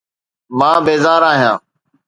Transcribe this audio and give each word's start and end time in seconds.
مان 0.57 0.77
بيزار 0.85 1.21
آهيان 1.31 1.59